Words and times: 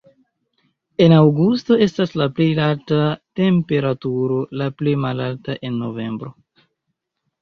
En 1.05 1.13
aŭgusto 1.17 1.77
estas 1.87 2.15
la 2.21 2.27
plej 2.39 2.47
alta 2.69 3.01
temperaturo, 3.41 4.41
la 4.63 4.71
plej 4.81 4.95
malalta 5.07 5.59
en 5.71 5.79
novembro. 5.87 6.33